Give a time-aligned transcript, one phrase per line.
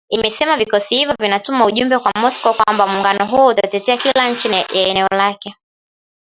[0.09, 5.07] imesema vikosi hivyo vinatuma ujumbe kwa Moscow kwamba muungano huo utatetea kila nchi ya eneo
[5.17, 5.55] lake